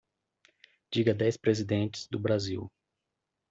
Diga 0.91 1.13
dez 1.13 1.37
Presidentes 1.37 2.07
do 2.07 2.17
Brasil. 2.17 2.71